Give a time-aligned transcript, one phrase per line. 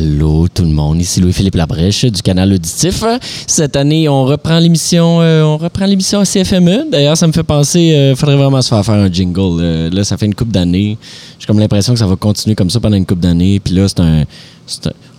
[0.00, 3.04] Allô tout le monde, ici Louis-Philippe Labrèche du canal auditif.
[3.46, 6.90] Cette année, on reprend l'émission euh, on reprend l'émission à CFME.
[6.90, 9.60] D'ailleurs, ça me fait penser il faudrait vraiment se faire faire un jingle.
[9.60, 10.96] Euh, là, ça fait une coupe d'années.
[11.38, 13.60] J'ai comme l'impression que ça va continuer comme ça pendant une coupe d'années.
[13.60, 14.24] Puis là, c'est un,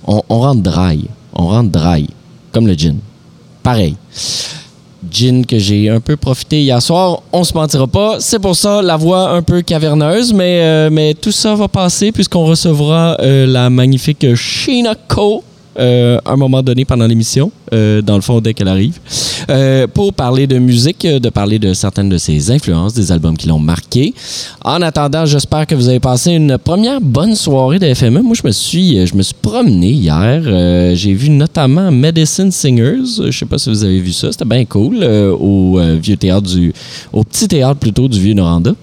[0.07, 1.05] on, on rentre dry.
[1.33, 2.07] On rentre dry.
[2.51, 2.97] Comme le gin.
[3.61, 3.95] Pareil
[5.09, 7.21] gin que j'ai un peu profité hier soir.
[7.31, 8.19] On se mentira pas.
[8.19, 12.45] C'est pour ça la voix un peu caverneuse, mais, euh, tout ça va passer puisqu'on
[12.45, 15.43] recevra euh, la magnifique Sheena Co
[15.79, 18.99] euh, un moment donné pendant l'émission, euh, dans le fond, dès qu'elle arrive,
[19.49, 23.47] euh, pour parler de musique, de parler de certaines de ses influences, des albums qui
[23.47, 24.13] l'ont marqué.
[24.65, 28.21] En attendant, j'espère que vous avez passé une première bonne soirée de FME.
[28.21, 30.41] Moi, je me suis, je me suis promené hier.
[30.93, 33.29] J'ai vu notamment Medicine Singers.
[33.29, 34.31] Je sais pas si vous avez vu ça.
[34.31, 36.73] C'était bien cool au vieux théâtre du,
[37.13, 38.73] au petit théâtre plutôt du vieux Noranda.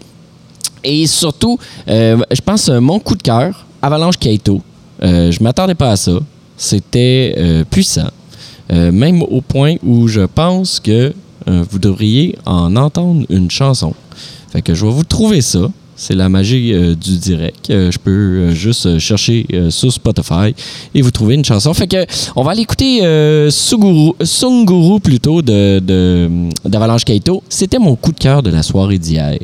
[0.82, 4.62] Et surtout, je pense mon coup de cœur, Avalanche Kaito.
[5.02, 6.12] je m'attendais pas à ça.
[6.58, 8.10] C'était euh, puissant,
[8.72, 11.14] euh, même au point où je pense que
[11.48, 13.94] euh, vous devriez en entendre une chanson.
[14.50, 15.70] Fait que je vais vous trouver ça.
[15.94, 17.66] C'est la magie du direct.
[17.70, 20.54] je peux juste chercher sur Spotify
[20.94, 21.74] et vous trouver une chanson.
[21.74, 23.00] Fait que on va aller écouter
[23.50, 25.82] Sunguru plutôt de
[26.64, 27.42] d'Avalanche Kaito.
[27.48, 29.40] C'était mon coup de cœur de la soirée d'hier.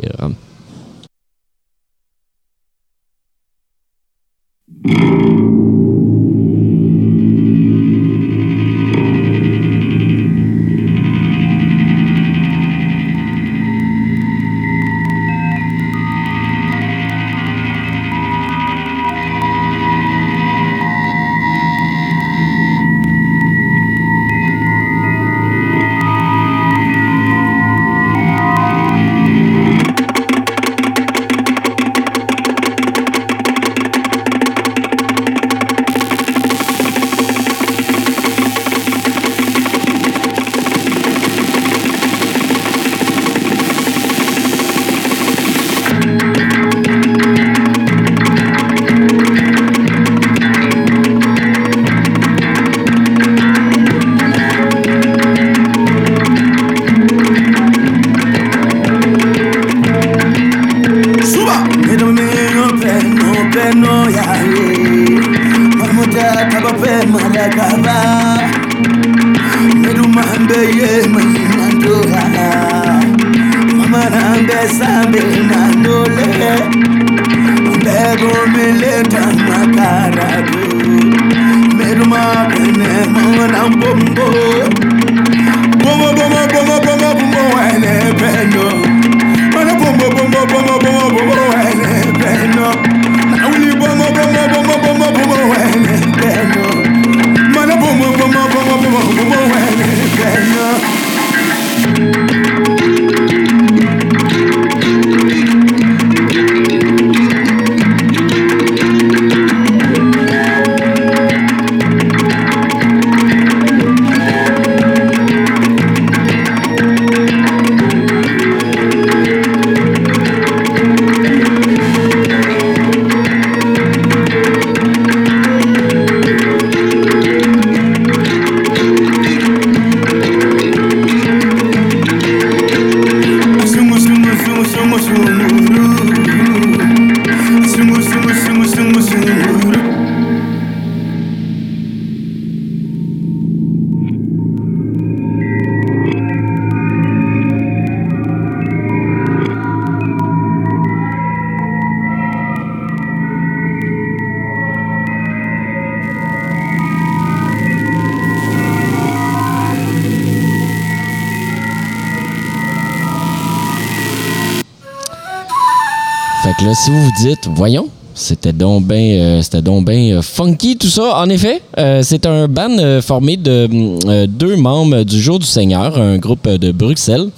[166.75, 169.43] Si vous vous dites, voyons, c'était donc bien euh,
[169.83, 171.21] ben, funky tout ça.
[171.21, 176.19] En effet, euh, c'est un band formé de deux membres du Jour du Seigneur, un
[176.19, 177.29] groupe de Bruxelles,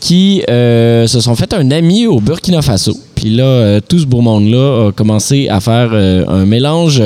[0.00, 2.94] qui se sont fait un ami au Burkina Faso.
[3.14, 7.02] Puis là, tout ce beau monde-là a commencé à faire un mélange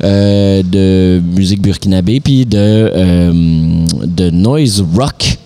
[0.00, 2.92] de musique burkinabé puis de,
[4.04, 5.39] de noise rock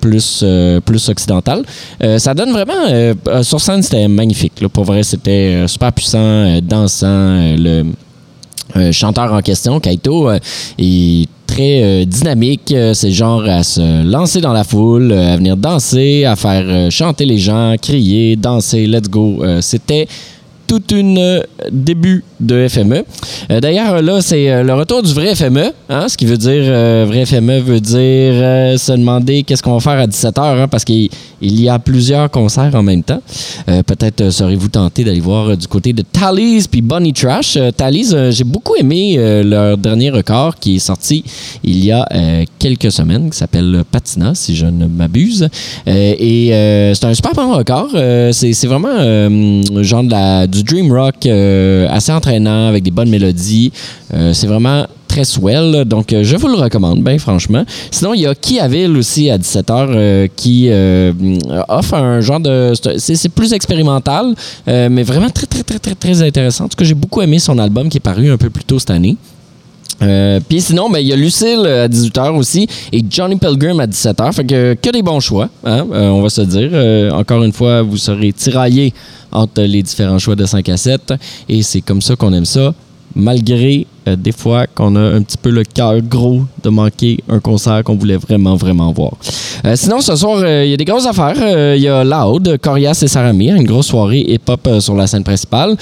[0.00, 1.62] plus, euh, plus occidental.
[2.02, 2.86] Euh, ça donne vraiment.
[2.88, 4.60] Euh, sur scène, c'était magnifique.
[4.60, 4.68] Là.
[4.68, 7.56] Pour vrai, c'était super puissant, dansant.
[7.56, 7.84] le
[8.92, 12.74] chanteur en question, Kaito, est très dynamique.
[12.94, 17.38] C'est genre à se lancer dans la foule, à venir danser, à faire chanter les
[17.38, 19.42] gens, crier, danser, let's go.
[19.60, 20.06] c'était
[20.70, 23.04] tout une début de FME.
[23.60, 25.72] D'ailleurs, là, c'est le retour du vrai FME.
[25.88, 26.62] Hein, ce qui veut dire,
[27.06, 31.10] vrai FME veut dire se demander qu'est-ce qu'on va faire à 17h, hein, parce qu'il
[31.42, 33.20] y a plusieurs concerts en même temps.
[33.66, 37.58] Peut-être serez-vous tenté d'aller voir du côté de Tally's puis Bunny Trash.
[37.76, 41.24] Tally's, j'ai beaucoup aimé leur dernier record qui est sorti
[41.64, 42.06] il y a
[42.60, 45.48] quelques semaines, qui s'appelle Patina, si je ne m'abuse.
[45.84, 47.88] et c'est un super bon record.
[48.30, 48.96] c'est vraiment
[49.82, 53.72] genre de la, du dream rock assez entraînant avec des bonnes mélodies.
[54.32, 55.84] c'est vraiment très swell.
[55.86, 57.64] Donc, je vous le recommande, bien franchement.
[57.90, 60.70] Sinon, il y a Kiaville aussi à 17h qui
[61.68, 62.72] offre un genre de...
[62.98, 64.34] C'est plus expérimental,
[64.66, 66.64] mais vraiment très, très, très, très, très intéressant.
[66.64, 68.78] En tout cas, j'ai beaucoup aimé son album qui est paru un peu plus tôt
[68.78, 69.16] cette année.
[70.02, 73.86] Euh, Puis sinon, ben, il y a Lucille à 18h aussi et Johnny Pilgrim à
[73.86, 74.32] 17h.
[74.32, 76.70] Fait que, que des bons choix, hein, euh, on va se dire.
[76.72, 78.92] Euh, encore une fois, vous serez tiraillés
[79.32, 81.14] entre les différents choix de 5 à 7
[81.48, 82.74] et c'est comme ça qu'on aime ça,
[83.14, 87.38] malgré euh, des fois qu'on a un petit peu le cœur gros de manquer un
[87.38, 89.12] concert qu'on voulait vraiment, vraiment voir.
[89.66, 91.36] Euh, sinon, ce soir, euh, il y a des grosses affaires.
[91.76, 95.76] Il y a Loud, Corias et Saramir, une grosse soirée hip-hop sur la scène principale.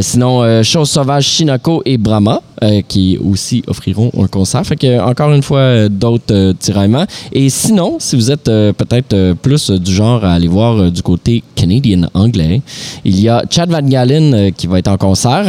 [0.00, 2.40] sinon, Chose Sauvage, Shinako et Brahma,
[2.88, 4.64] qui aussi offriront un concert.
[4.64, 7.06] Fait que, encore une fois, d'autres tiraillements.
[7.32, 12.08] Et sinon, si vous êtes peut-être plus du genre à aller voir du côté canadien
[12.14, 12.62] anglais,
[13.04, 15.44] il y a Chad Van Galen qui va être en concert.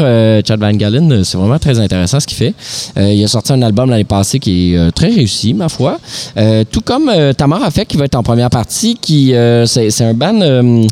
[0.46, 2.54] Chad Van Galen, c'est vraiment très intéressant ce qu'il fait.
[2.98, 6.00] Euh, il a sorti un album l'année passée qui est euh, très réussi, ma foi.
[6.38, 9.34] Euh, tout comme Tamar Afek qui va être en première partie, qui
[9.66, 10.86] c'est un band,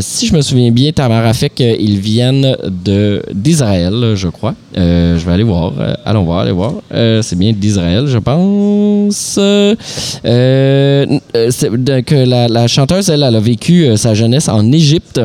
[0.00, 2.56] si je me souviens bien, Tamar Afek, ils viennent
[3.32, 4.54] d'Israël, je crois.
[4.74, 5.72] je vais aller voir.
[6.04, 6.72] allons voir, aller voir.
[6.90, 9.38] c'est bien d'Israël, je pense.
[12.24, 15.20] la, la, chanteuse, elle, elle a vécu sa jeunesse en Égypte.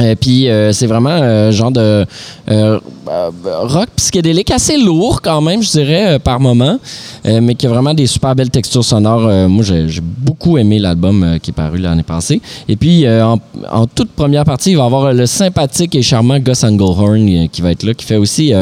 [0.00, 2.04] Et puis euh, c'est vraiment un genre de
[2.50, 6.78] euh, rock psychédélique assez lourd quand même, je dirais, euh, par moment,
[7.24, 9.48] mais qui a vraiment des super belles textures sonores.
[9.48, 12.40] moi, j'ai beaucoup aimé l'album qui est paru l'année passée.
[12.68, 16.64] Et puis, en, toute première partie, il va y avoir le sympathique et charmant Gus
[16.64, 18.52] Englehorn qui va être là, qui fait aussi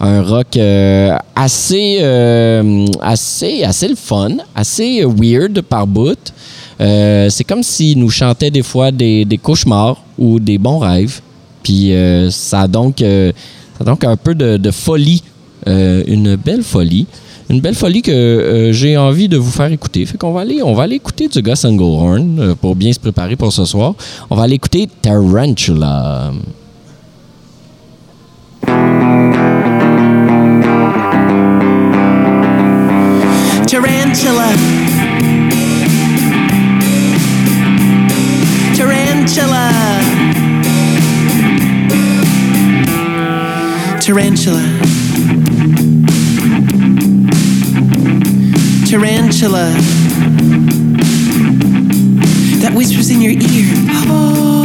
[0.00, 0.58] un rock
[1.34, 2.02] assez,
[3.02, 6.32] assez, assez le fun, assez weird par bout.
[6.80, 11.20] Euh, c'est comme s'il nous chantait des fois des, des, cauchemars ou des bons rêves.
[11.62, 13.32] Puis euh, ça, a donc, euh,
[13.78, 15.22] ça donc un peu de, folie,
[15.66, 17.06] une belle folie.
[17.48, 20.04] Une belle folie que j'ai envie de vous faire écouter.
[20.04, 23.36] Fait qu'on va aller, on va aller écouter du Gus Englehorn pour bien se préparer
[23.36, 23.94] pour ce soir.
[24.30, 24.88] On va aller écouter.
[25.00, 26.32] Tarantula.
[44.06, 44.62] Tarantula.
[48.86, 49.72] Tarantula.
[52.60, 53.66] That whispers in your ear.
[54.06, 54.55] Hold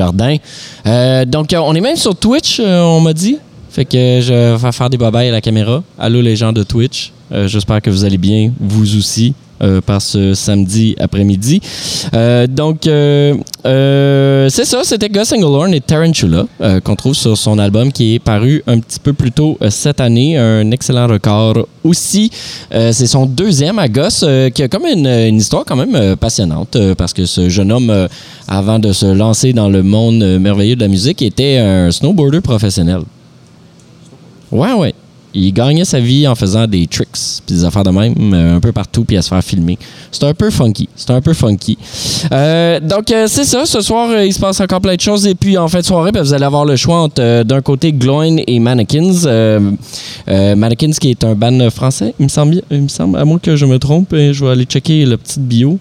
[0.00, 0.36] Hub des Jardins.
[0.86, 3.38] Euh, donc, euh, on est même sur Twitch, euh, on m'a dit.
[3.70, 5.82] Fait que je vais faire des babayes à la caméra.
[5.98, 7.12] Allô les gens de Twitch.
[7.32, 9.34] Euh, J'espère que vous allez bien, vous aussi.
[9.62, 11.62] Euh, par ce samedi après-midi.
[12.12, 13.34] Euh, donc, euh,
[14.50, 16.44] c'est ça, c'était Gus Englehorn et Tarantula
[16.84, 20.36] qu'on trouve sur son album qui est paru un petit peu plus tôt cette année.
[20.36, 22.30] Un excellent record aussi.
[22.70, 27.12] C'est son deuxième à Gus qui a comme une, une histoire quand même passionnante parce
[27.12, 28.08] que ce jeune homme,
[28.48, 33.00] avant de se lancer dans le monde merveilleux de la musique, était un snowboarder professionnel.
[34.52, 34.94] Ouais, ouais.
[35.38, 38.60] Il gagnait sa vie en faisant des tricks, puis des affaires de même, euh, un
[38.60, 39.78] peu partout, puis à se faire filmer.
[40.10, 40.88] C'est un peu funky.
[40.96, 41.76] C'est un peu funky.
[42.32, 43.66] Euh, donc, euh, c'est ça.
[43.66, 45.26] Ce soir, il se passe encore plein de choses.
[45.26, 47.92] Et puis, en fin de soirée, ben, vous allez avoir le choix entre, d'un côté,
[47.92, 49.12] Gloin et Mannequins.
[50.26, 52.62] Mannequins, qui est un band français, il me semble,
[53.18, 55.78] à moins que je me trompe, je vais aller checker le petit bio.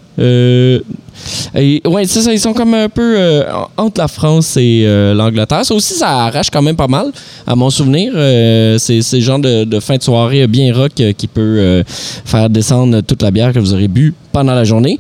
[1.56, 3.44] Et, ouais, c'est ça, ils sont comme un peu euh,
[3.78, 5.66] en- entre la France et euh, l'Angleterre.
[5.66, 7.08] Ça aussi, ça arrache quand même pas mal,
[7.48, 8.12] à mon souvenir.
[8.16, 11.84] Euh, c'est le genre de, de fin de soirée bien rock qui peut
[12.26, 14.98] faire descendre toute la bière que vous aurez bu pendant la journée.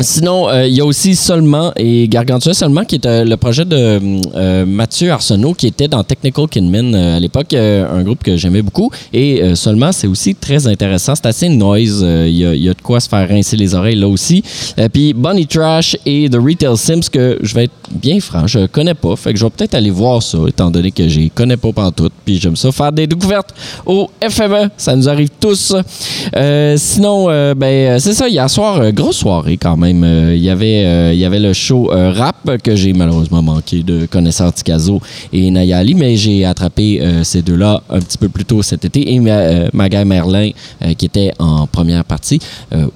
[0.00, 3.64] Sinon, euh, il y a aussi Seulement et Gargantua Seulement, qui est euh, le projet
[3.64, 3.98] de
[4.34, 8.60] euh, Mathieu Arsenault, qui était dans Technical Kinman euh, à l'époque, un groupe que j'aimais
[8.60, 8.90] beaucoup.
[9.12, 11.14] Et Seulement, c'est aussi très intéressant.
[11.14, 12.04] C'est assez noise.
[12.04, 14.42] Il y, y a de quoi se faire rincer les oreilles là aussi.
[14.92, 18.94] Puis Bonnie Trash et The Retail Sims, que je vais être bien franc, je connais
[18.94, 19.16] pas.
[19.16, 22.12] Fait que je vais peut-être aller voir ça, étant donné que je connais pas pantoute.
[22.24, 23.54] Puis j'aime ça faire des découvertes
[23.86, 24.68] au FME.
[24.76, 25.74] Ça nous arrive tous.
[26.76, 28.28] Sinon, ben, c'est ça.
[28.28, 29.85] Hier soir, grosse soirée quand même.
[29.86, 33.82] Euh, Il y avait, euh, y avait le show euh, rap que j'ai malheureusement manqué
[33.82, 35.00] de connaisseur Ticazo
[35.32, 39.12] et Nayali, mais j'ai attrapé ces deux-là un petit peu plus tôt cet été.
[39.14, 40.50] Et euh, Magai Merlin,
[40.98, 42.38] qui était en première partie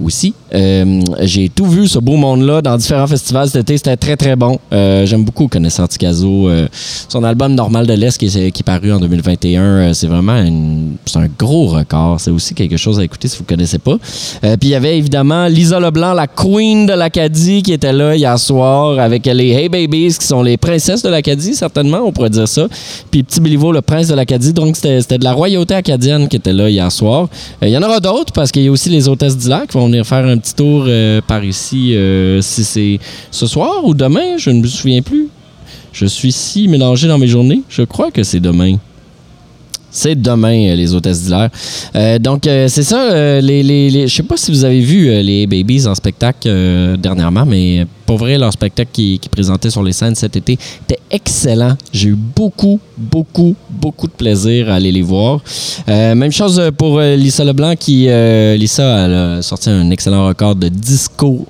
[0.02, 0.34] aussi.
[0.52, 3.76] J'ai tout vu, ce beau monde-là, dans différents festivals cet été.
[3.76, 4.58] C'était très, très bon.
[4.70, 6.48] J'aime beaucoup connaisseur Ticazo.
[7.08, 10.36] Son album Normal de l'Est qui est, qui est paru en 2021, euh, c'est vraiment
[10.36, 12.20] une- un gros record.
[12.20, 13.96] C'est aussi quelque chose à écouter si vous ne connaissez pas.
[14.42, 18.38] Puis il y avait évidemment Lisa Leblanc, la queen de l'Acadie, qui était là hier
[18.38, 22.48] soir avec les Hey Babies, qui sont les princesses de l'Acadie, certainement, on pourrait dire
[22.48, 22.66] ça.
[23.10, 24.52] Puis Petit Béliveau, le prince de l'Acadie.
[24.52, 27.28] Donc c'était c'était de la royauté acadienne qui était là hier soir.
[27.62, 29.76] Euh, Il y en aura d'autres parce qu'il y a aussi les hôtesses d'Hilaire qui
[29.76, 32.98] vont venir faire un petit tour euh, par ici, euh, si c'est
[33.30, 35.28] ce soir ou demain, je ne me souviens plus.
[35.92, 37.62] Je suis si mélangé dans mes journées.
[37.68, 38.76] Je crois que c'est demain.
[39.90, 41.50] C'est demain, euh, les hôtesses d'hilaire.
[41.96, 43.10] Euh, donc, euh, c'est ça.
[43.12, 46.48] euh, les, sais pas si vous avez vu les Babies en spectacle
[46.98, 51.00] dernièrement, mais pour vrai, leur spectacle qui, qui présentait sur les scènes cet été était
[51.10, 51.76] excellent.
[51.92, 55.40] J'ai eu beaucoup, beaucoup, beaucoup de plaisir à aller les voir.
[55.86, 58.08] Même chose pour Lisa Leblanc qui,
[58.56, 61.46] Lisa, a sorti un excellent record de disco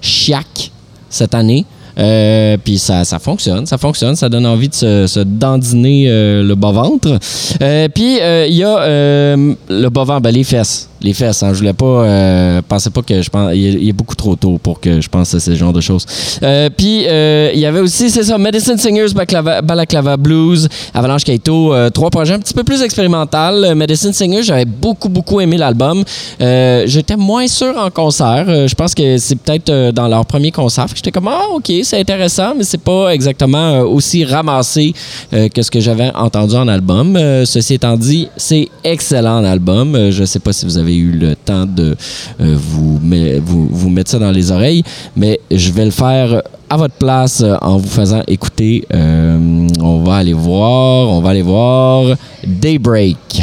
[0.00, 0.70] chiac
[1.08, 1.64] cette année.
[1.98, 6.42] Euh, puis ça, ça fonctionne, ça fonctionne, ça donne envie de se, se dandiner euh,
[6.42, 7.18] le bas-ventre.
[7.62, 10.89] Euh, puis euh, il y a euh, le bas-ventre, ben, les fesses.
[11.02, 14.14] Les fesses, hein, je voulais pas, euh, pensais pas que je pense, il est, beaucoup
[14.14, 16.04] trop tôt pour que je pense à ce genre de choses.
[16.42, 21.72] Euh, puis euh, il y avait aussi, c'est ça, Medicine Singers, Balaclava, Blues, Avalanche Kaito,
[21.72, 23.74] euh, trois projets un petit peu plus expérimental.
[23.74, 26.04] Medicine Singers, j'avais beaucoup, beaucoup aimé l'album.
[26.38, 28.68] J'étais moins sûr en concert.
[28.68, 30.86] Je pense que c'est peut-être dans leur premier concert.
[30.86, 34.92] Que J'étais comme, ah, ok, c'est intéressant, mais c'est pas exactement aussi ramassé
[35.30, 37.18] que ce que j'avais entendu en album.
[37.44, 39.94] Ceci étant dit, c'est excellent en album.
[39.94, 41.96] Euh, je sais pas si vous avez eu le temps de
[42.40, 44.82] euh, vous, met- vous, vous mettre ça dans les oreilles,
[45.16, 48.84] mais je vais le faire à votre place euh, en vous faisant écouter.
[48.94, 52.16] Euh, on va aller voir, on va aller voir
[52.46, 53.42] Daybreak.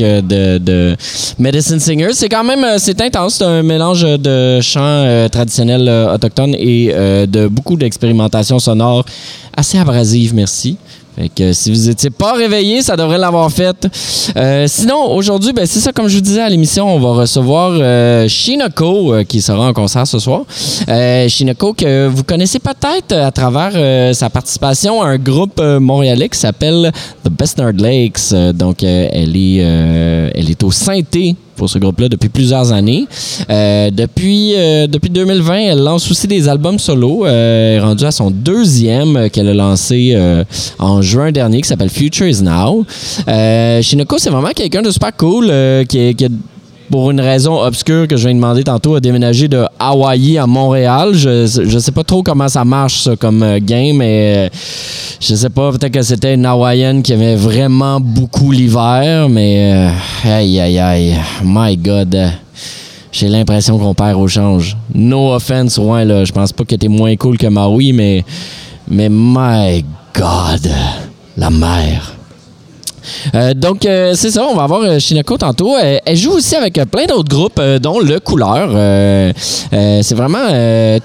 [0.00, 0.96] Euh, de, de
[1.38, 2.10] Medicine Singer.
[2.12, 6.92] C'est quand même euh, c'est intense, c'est un mélange de chants euh, traditionnels autochtones et
[7.26, 9.04] de beaucoup d'expérimentation sonore
[9.56, 10.76] assez abrasive, merci.
[11.16, 13.86] Fait que si vous étiez pas réveillé, ça devrait l'avoir fait.
[14.34, 17.72] Euh, sinon, aujourd'hui, ben, c'est ça, comme je vous disais à l'émission, on va recevoir
[17.74, 20.42] euh, Shinoko euh, qui sera en concert ce soir.
[20.88, 26.38] Euh, Shinoko que vous connaissez peut-être à travers sa participation à un groupe montréalais qui
[26.38, 26.90] s'appelle
[27.24, 28.34] The Best Nerd Lakes.
[28.54, 33.06] Donc, elle, est, elle est au synthé pour ce groupe-là depuis plusieurs années.
[33.50, 37.26] Euh, depuis, euh, depuis 2020, elle lance aussi des albums solo.
[37.26, 40.44] Euh, elle est rendue à son deuxième euh, qu'elle a lancé euh,
[40.78, 42.84] en juin dernier qui s'appelle Future is Now.
[43.28, 46.30] Euh, Shinoko, c'est vraiment quelqu'un de super cool euh, qui, qui est
[46.92, 50.46] pour une raison obscure que je viens de demander tantôt, a déménagé de Hawaï à
[50.46, 51.14] Montréal.
[51.14, 54.48] Je, je sais pas trop comment ça marche, ça, comme euh, game, mais euh,
[55.18, 60.30] je sais pas, peut-être que c'était une Hawaïenne qui aimait vraiment beaucoup l'hiver, mais euh,
[60.30, 62.14] aïe, aïe, aïe, my God.
[63.10, 64.76] J'ai l'impression qu'on perd au change.
[64.94, 68.22] No offense, ouais, là, je pense pas que t'es moins cool que Maui, mais,
[68.86, 69.82] mais my
[70.14, 70.70] God,
[71.38, 72.21] la mer.
[73.34, 75.74] Euh, donc, euh, c'est ça, on va avoir euh, Shinako tantôt.
[75.78, 78.70] Elle joue aussi avec plein d'autres groupes, dont Le Couleur.
[79.70, 80.48] C'est vraiment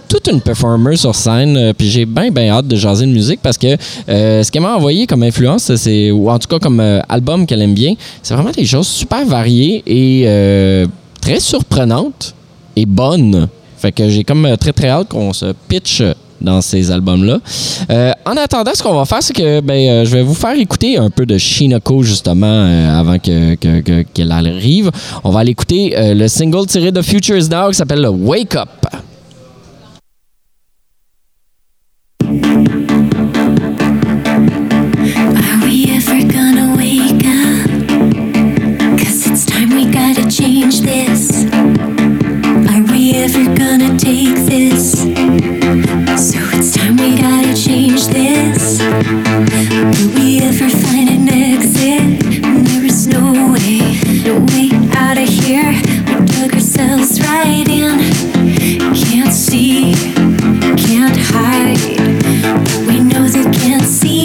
[0.08, 1.74] toute une performer sur scène.
[1.78, 3.76] Puis j'ai bien, bien hâte de jaser de musique parce que
[4.08, 7.74] ce qu'elle m'a envoyé comme influence, c'est, ou en tout cas comme album qu'elle aime
[7.74, 10.86] bien, c'est vraiment des choses super variées et
[11.22, 12.34] très surprenantes
[12.76, 13.48] et bonnes.
[13.78, 16.02] Fait que j'ai comme très, très hâte qu'on se pitch
[16.42, 17.40] dans ces albums-là.
[17.90, 20.58] Euh, en attendant, ce qu'on va faire, c'est que ben, euh, je vais vous faire
[20.58, 24.92] écouter un peu de Shinoko, justement, euh, avant que, que- que- qu'elle arrive.
[25.24, 28.70] On va aller écouter euh, le single tiré de Futures Now qui s'appelle Wake Up.
[56.68, 57.98] ourselves right in.
[58.94, 59.94] Can't see,
[60.76, 61.98] can't hide,
[62.66, 64.17] but we know they can't see.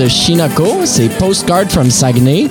[0.00, 0.80] De Shinako.
[0.84, 2.48] C'est Postcard from Saguenay.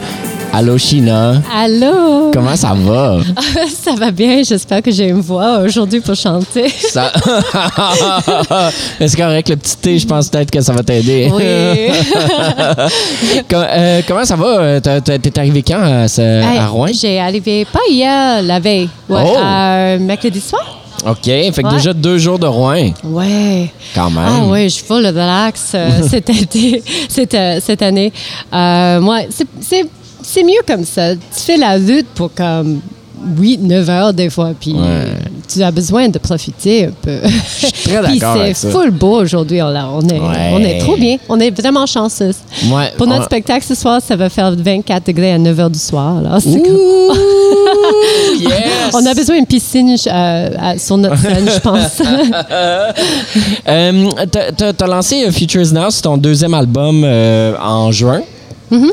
[0.53, 1.41] Allô, Shina.
[1.55, 2.29] Allô?
[2.33, 3.17] Comment ça va?
[3.83, 4.41] ça va bien.
[4.43, 6.69] J'espère que j'ai une voix aujourd'hui pour chanter.
[6.69, 7.11] Ça...
[8.99, 11.31] C'est correct, le petit thé, je pense peut-être que ça va t'aider.
[11.33, 11.43] Oui.
[13.53, 14.47] Euh, comment ça va?
[14.59, 16.87] Euh, T'es arrivé quand à, ce- Hey, à Rouen?
[16.93, 18.89] J'ai arrivé pas hier, la veille.
[19.07, 19.37] Ouais, Oh!
[19.37, 20.78] euh, mercredi soir.
[21.05, 21.73] OK, fait que Ouais.
[21.73, 23.71] déjà deux jours de Rouen, Ouais.
[23.95, 24.25] quand même.
[24.27, 28.11] Ah oui, je suis full relax euh, cet été, cette, euh, cette année.
[28.53, 29.85] Euh, moi, c'est- c'est
[30.21, 31.15] c'est mieux comme ça.
[31.15, 32.81] Tu fais la lutte pour comme
[33.37, 35.13] 8, 9 heures des fois, puis Ouais.
[35.51, 37.17] Tu as besoin de profiter un peu.
[37.23, 39.61] Je suis très Puis d'accord c'est full beau aujourd'hui.
[39.61, 40.51] On, on, est, Ouais.
[40.53, 41.17] on est trop bien.
[41.27, 42.31] On est vraiment chanceux.
[42.71, 45.71] Ouais, Pour notre on- spectacle ce soir, ça va faire 24 degrés à 9 h
[45.71, 46.15] du soir.
[46.43, 46.43] Comme-
[48.39, 48.93] yes!
[48.93, 52.01] On a besoin d'une piscine euh, à- sur notre scène, je pense.
[53.67, 54.09] Euh,
[54.77, 58.21] t'as lancé euh, Futures Now, c'est ton deuxième album euh, en juin.
[58.71, 58.91] Mm-hmm.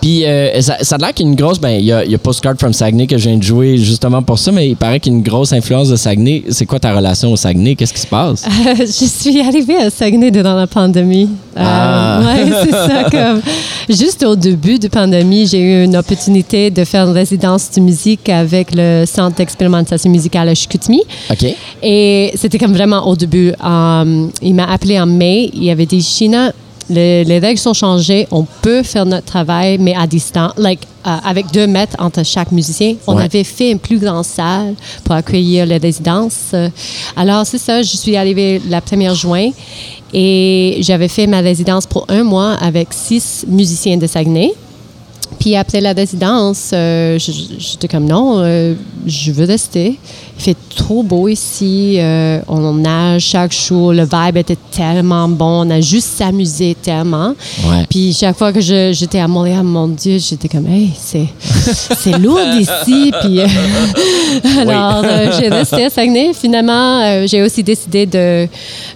[0.00, 1.58] Puis euh, ça, ça a l'air qu'il y a une grosse.
[1.58, 3.76] Ben, il y a, il y a Postcard from Saguenay que je viens de jouer
[3.78, 6.44] justement pour ça, mais il paraît qu'il y a une grosse influence de Saguenay.
[6.50, 7.74] C'est quoi ta relation au Saguenay?
[7.74, 8.44] Qu'est-ce qui se passe?
[8.78, 11.28] je suis arrivée à Saguenay durant la pandémie.
[11.56, 12.20] Euh, Ah.
[12.24, 13.04] ouais, c'est ça.
[13.10, 13.40] Comme,
[13.88, 17.80] juste au début de la pandémie, j'ai eu une opportunité de faire une résidence de
[17.80, 21.02] musique avec le Centre d'expérimentation musicale à Chicoutimi.
[21.30, 21.46] OK.
[21.82, 23.52] Et c'était comme vraiment au début.
[23.64, 25.50] Um, il m'a appelé en mai.
[25.54, 26.52] Il avait dit, China,
[26.88, 28.26] les, les règles sont changées.
[28.30, 30.52] On peut faire notre travail, mais à distance.
[30.56, 32.94] Like, euh, avec deux mètres entre chaque musicien.
[33.06, 33.24] On Ouais.
[33.24, 36.54] avait fait une plus grande salle pour accueillir les résidences.
[37.16, 37.82] Alors, c'est ça.
[37.82, 39.50] Je suis arrivée la première juin
[40.12, 44.52] et j'avais fait ma résidence pour un mois avec six musiciens de Saguenay.
[45.40, 48.74] Puis après la résidence, euh, j'étais comme non, euh,
[49.06, 49.98] je veux rester.
[50.38, 51.96] Il fait trop beau ici.
[51.98, 53.92] euh, on nage chaque jour.
[53.92, 55.64] Le vibe était tellement bon.
[55.66, 57.34] On a juste s'amusé tellement.
[57.64, 57.86] Ouais.
[57.88, 61.26] Puis chaque fois que je- j'étais à Montréal, mon Dieu, j'étais comme, hey, c'est,
[61.98, 63.12] c'est lourd ici.
[63.22, 63.46] Puis euh,
[64.60, 66.32] alors, euh, j'ai resté à Saguenay.
[66.34, 68.48] Finalement, j'ai aussi décidé de,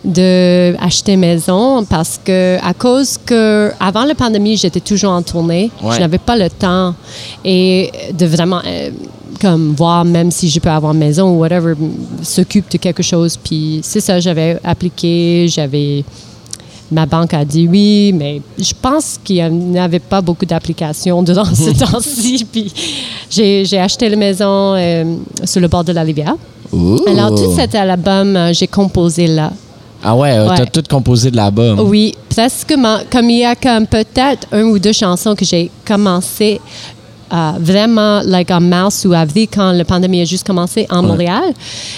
[0.04, 5.70] de acheter maison parce que à cause que avant la pandémie, j'étais toujours en tournée.
[5.82, 5.94] Ouais.
[5.94, 6.94] Je n'avais pas le temps
[7.44, 8.60] et de vraiment
[9.40, 11.74] comme voir même si je peux avoir une maison ou whatever
[12.22, 13.36] s'occupe de quelque chose.
[13.36, 16.04] Puis c'est ça, j'avais appliqué, j'avais
[16.92, 21.44] Ma banque a dit oui, mais je pense qu'il n'y avait pas beaucoup d'applications durant
[21.44, 22.44] ce temps-ci.
[22.50, 22.72] Puis
[23.30, 26.34] j'ai acheté la maison euh, sur le bord de la rivière.
[27.06, 29.52] Alors, tout cet album, euh, j'ai composé là.
[30.02, 31.74] Ah ouais, euh, t'as tout composé de là-bas.
[31.74, 32.74] Oui, presque
[33.10, 36.60] comme il y a comme peut-être un ou deux chansons que j'ai commencé
[37.58, 41.52] vraiment like en mars ou avril quand la pandémie a juste commencé en Montréal,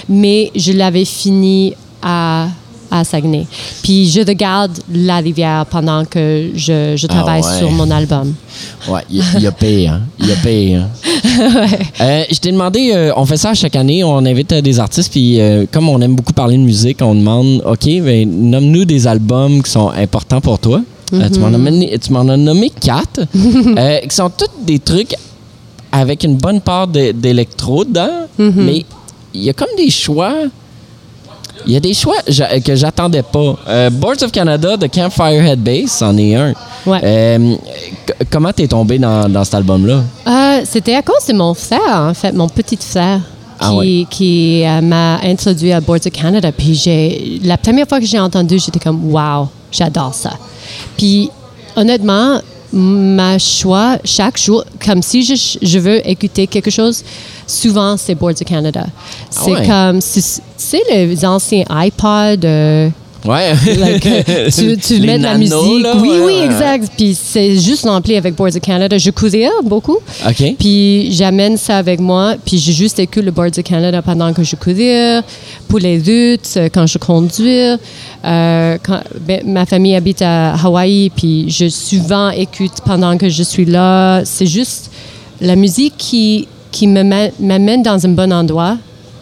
[0.09, 2.49] mais je l'avais fini à
[2.95, 3.47] à Saguenay.
[3.83, 7.59] Puis je regarde la rivière pendant que je, je Ah travaille ouais.
[7.59, 8.35] sur mon album.
[8.87, 9.93] Ouais, il il y, a pire.
[9.95, 10.03] hein.
[10.19, 10.87] Il y a pire.
[12.03, 15.11] Euh, je t'ai demandé, euh, on fait ça chaque année, on invite euh, des artistes,
[15.11, 15.39] puis
[15.73, 19.71] comme on aime beaucoup parler de musique, on demande, OK, ben, nomme-nous des albums qui
[19.71, 20.83] sont importants pour toi.
[21.13, 23.21] Euh, tu m'en as nommé- tu m'en as nommé quatre,
[23.79, 25.15] euh, qui sont tous des trucs
[25.91, 28.85] avec une bonne part d'électro dedans, mais
[29.35, 30.33] il y a comme des choix.
[31.67, 32.17] Il y a des choix
[32.65, 33.57] que j'attendais pas.
[33.69, 36.55] Euh, Boards of Canada de Campfire Head Bass, c'en est un.
[36.87, 36.99] Ouais.
[37.05, 37.55] Euh,
[38.31, 40.03] comment t'es tombé dans, dans cet album-là?
[40.27, 43.19] Euh, C'était à cause de mon frère, en fait, mon petit frère.
[43.19, 44.07] Qui, Ah ouais.
[44.11, 46.51] qui euh, m'a introduit à Boards of Canada.
[46.51, 50.39] Puis j'ai, la première fois que j'ai entendu, j'étais comme wow, j'adore ça.
[50.97, 51.31] Puis
[51.77, 52.41] honnêtement,
[52.73, 57.03] ma choix chaque jour, comme si je, je veux écouter quelque chose,
[57.47, 58.87] souvent c'est Boards of Canada.
[59.31, 59.67] C'est ouais?
[59.67, 62.45] comme, c'est les anciens iPods.
[62.45, 62.89] euh,
[63.25, 63.55] Ouais.
[63.77, 64.51] like, euh,
[64.83, 65.55] tu, mets de la musique.
[65.83, 66.93] là, oui, ouais, oui, ouais, exact.
[66.97, 68.99] Puis c'est juste rempli avec Boards of Canada.
[68.99, 69.99] Je courais beaucoup.
[70.27, 70.55] OK.
[70.59, 72.35] Puis j'amène ça avec moi.
[72.45, 75.23] Puis j'ai juste écouté le Boards of Canada pendant que je courais,
[75.69, 77.79] pour les routes, euh, quand je conduis.
[78.25, 83.43] Euh, quand, ben, ma famille habite à Hawaï, puis je souvent écoute pendant que je
[83.43, 84.25] suis là.
[84.25, 84.91] C'est juste
[85.41, 88.77] la musique qui, qui m'amène dans un bon endroit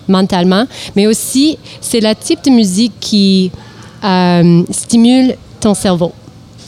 [0.09, 3.51] mentalement, mais aussi c'est le type de musique qui
[4.05, 6.13] euh, stimule ton cerveau.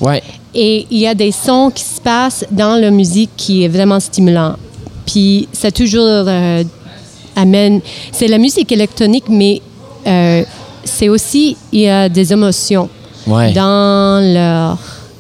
[0.01, 0.23] Ouais.
[0.55, 4.01] Et il y a des sons qui se passent dans la musique qui est vraiment
[4.01, 4.57] stimulant.
[5.07, 6.63] Puis ça toujours euh,
[7.37, 7.81] amène.
[8.13, 9.63] C'est la musique électronique, mais
[10.07, 10.43] euh,
[10.85, 12.89] c'est aussi il y a des émotions
[13.27, 13.53] Ouais.
[13.53, 14.79] dans leur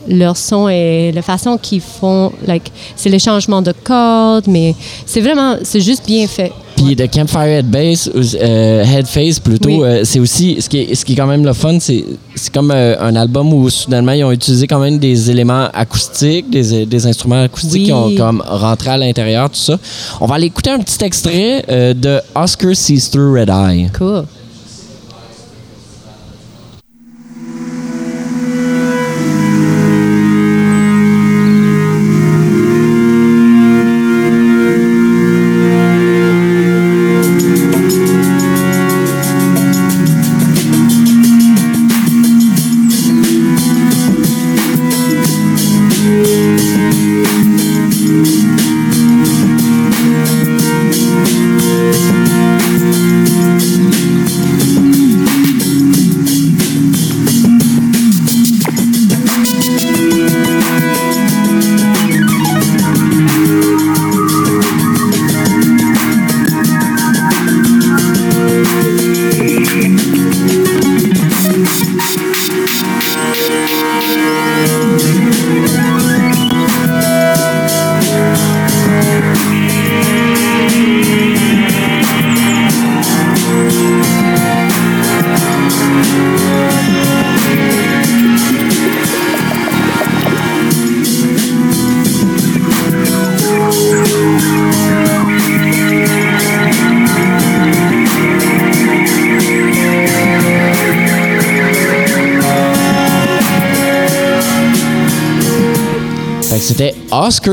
[0.08, 2.32] leur son et la façon qu'ils font.
[2.44, 4.74] Like, c'est les changements de cordes, mais
[5.06, 6.50] c'est vraiment c'est juste bien fait.
[6.84, 9.80] Puis de Campfire Head Bass, euh, Head Face plutôt, Oui.
[9.82, 12.52] euh, c'est aussi ce qui est, ce qui est quand même le fun, c'est c'est
[12.52, 16.86] comme euh, un album où soudainement ils ont utilisé quand même des éléments acoustiques, des,
[16.86, 17.84] des instruments acoustiques Oui.
[17.84, 19.78] qui ont comme rentré à l'intérieur, tout ça.
[20.20, 23.90] On va aller écouter un petit extrait euh, de Oscar Sees Through Red Eye.
[23.96, 24.24] Cool.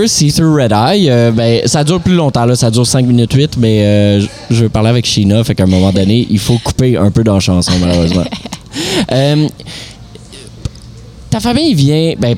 [0.09, 1.09] Oscar See Through Red Eye.
[1.09, 2.55] Euh, ben, ça dure plus longtemps, là.
[2.55, 5.67] ça dure 5 minutes 8, mais euh, je- veux parler avec Sheena, fait qu'à un
[5.67, 8.25] moment donné, il faut couper un peu dans la chanson, malheureusement.
[9.11, 9.47] Euh,
[11.31, 12.35] ta famille vient, ben,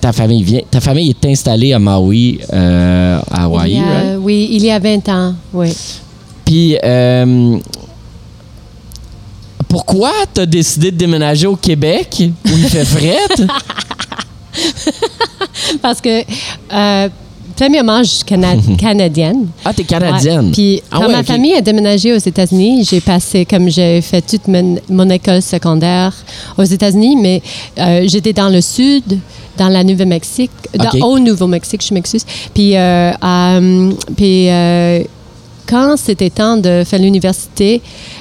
[0.00, 4.18] ta famille vient, ta famille est installée à Maui, à Hawaï, Il y a- right?
[4.20, 5.68] Oui, il y a 20 ans, oui.
[6.46, 6.76] Puis,
[9.68, 13.18] pourquoi t'as décidé de déménager au Québec où il fait fret?
[15.82, 16.22] Parce que,
[16.72, 17.08] euh,
[17.56, 19.46] premièrement, je suis cana- canadienne.
[19.64, 20.50] Ah, t'es canadienne.
[20.52, 24.22] Puis Ah quand ouais, ma famille a déménagé aux États-Unis, j'ai passé, comme j'ai fait
[24.22, 26.12] toute mon, mon école secondaire
[26.58, 27.42] aux États-Unis, mais
[27.78, 29.04] euh, j'étais dans le sud,
[29.56, 30.98] dans la Nouveau-Mexique, dans- Ok.
[31.02, 32.24] au Nouveau-Mexique, je m'excuse.
[32.52, 33.12] Puis, euh,
[34.16, 35.02] puis euh,
[35.66, 37.80] quand c'était temps de faire l'université,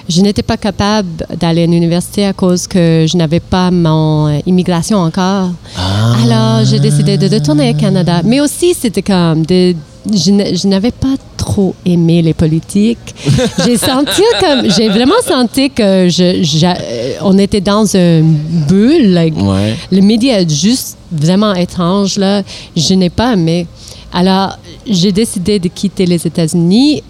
[0.10, 4.40] je n'étais pas capable d'aller à l'université à cause que je n'avais pas mon euh,
[4.46, 5.50] immigration encore.
[5.78, 6.14] Ah.
[6.24, 8.22] Alors, j'ai décidé de retourner au Canada.
[8.24, 9.76] Mais aussi, c'était comme de
[10.12, 13.16] je n'avais pas trop aimé les politiques.
[13.66, 18.34] J'ai senti comme, j'ai vraiment senti que je, euh, on était dans une
[18.68, 19.14] bulle.
[19.14, 19.76] like, Ouais.
[19.92, 22.44] Le média est juste vraiment étrange là.
[22.76, 23.66] Je n'ai pas aimé.
[24.14, 24.58] Alors,
[24.90, 27.02] j'ai décidé de quitter les États-Unis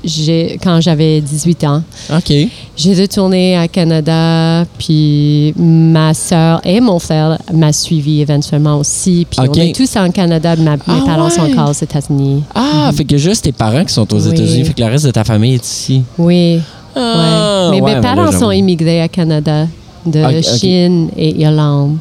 [0.63, 1.81] quand j'avais 18 ans.
[2.15, 2.33] OK.
[2.75, 9.25] J'ai retourné à Canada, puis ma sœur et mon frère m'a suivi éventuellement aussi.
[9.29, 9.55] Puis Ok.
[9.57, 12.43] on est tous en Canada, ma- mes Ah parents sont encore aux États-Unis.
[12.53, 14.33] Ah, fait que juste tes parents qui sont aux Oui.
[14.33, 16.03] États-Unis, fait que le reste de ta famille est ici.
[16.17, 16.59] Oui.
[16.95, 17.77] Ah, ouais.
[17.77, 19.67] Mais ouais, mes mais parents là, sont immigrés à Canada,
[20.05, 20.43] de ok.
[20.59, 21.97] Chine et Irlande.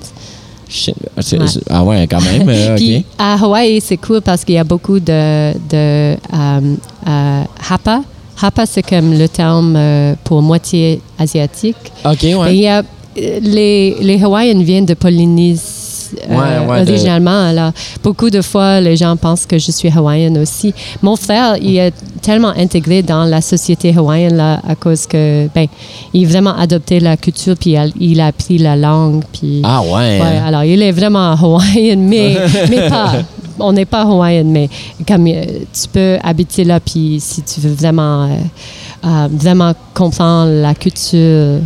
[0.73, 1.47] Ouais.
[1.70, 2.49] Ah ouais, quand même.
[2.49, 6.14] euh, Puis à Hawaï, c'est cool parce qu'il y a beaucoup de, de euh,
[7.09, 8.03] euh, hapa.
[8.41, 11.77] Hapa, c'est comme le terme euh, pour moitié asiatique.
[12.05, 12.57] OK, Et il ouais.
[12.57, 12.83] y a,
[13.16, 15.61] les, les Hawaïens viennent de Polynésie.
[16.29, 19.91] Euh, Ouais, ouais, de- originalement, alors beaucoup de fois les gens pensent que je suis
[19.95, 20.75] hawaïenne aussi.
[21.03, 25.67] Mon frère, il est tellement intégré dans la société hawaïenne là à cause que ben
[26.13, 30.21] il a vraiment adopté la culture puis il a, appris la langue puis Ah ouais.
[30.21, 32.37] Ouais, alors il est vraiment hawaïen, mais,
[32.71, 33.13] mais pas.
[33.59, 34.69] On n'est pas hawaïen, mais
[35.07, 38.29] comme euh, tu peux habiter là, puis si tu veux vraiment, euh,
[39.05, 41.59] euh, vraiment comprendre la culture,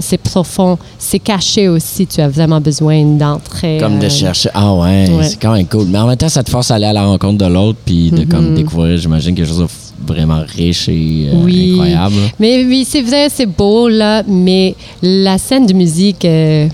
[0.00, 2.06] c'est profond, c'est caché aussi.
[2.06, 3.78] Tu as vraiment besoin d'entrer.
[3.80, 4.50] Comme de euh, chercher.
[4.54, 5.24] Ah ouais, Ouais.
[5.24, 5.86] c'est quand même cool.
[5.88, 8.10] Mais en même temps, ça te force à aller à la rencontre de l'autre puis
[8.10, 8.54] de comme Mhm.
[8.56, 9.66] découvrir, j'imagine, quelque chose de
[10.12, 11.70] vraiment riche et euh, Oui.
[11.72, 12.14] incroyable.
[12.38, 16.66] Mais oui, c'est vrai, c'est beau là, mais la scène de musique, euh,